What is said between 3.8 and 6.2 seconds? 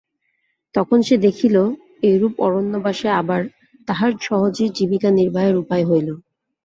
তাহার সহজে জীবিকানির্বাহের উপায় হইল।